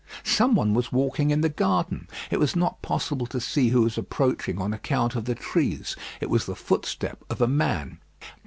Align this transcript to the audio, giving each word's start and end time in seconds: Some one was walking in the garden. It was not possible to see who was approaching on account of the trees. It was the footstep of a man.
Some 0.23 0.55
one 0.55 0.73
was 0.73 0.91
walking 0.91 1.29
in 1.29 1.41
the 1.41 1.47
garden. 1.49 2.07
It 2.31 2.39
was 2.39 2.55
not 2.55 2.81
possible 2.81 3.27
to 3.27 3.39
see 3.39 3.69
who 3.69 3.83
was 3.83 3.99
approaching 3.99 4.59
on 4.59 4.73
account 4.73 5.13
of 5.13 5.25
the 5.25 5.35
trees. 5.35 5.95
It 6.19 6.31
was 6.31 6.47
the 6.47 6.55
footstep 6.55 7.23
of 7.29 7.39
a 7.39 7.47
man. 7.47 7.99